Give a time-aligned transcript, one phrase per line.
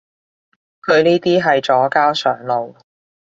[0.81, 2.73] 佢呢啲係左膠上腦